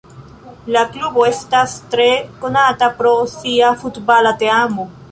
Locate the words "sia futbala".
3.39-4.35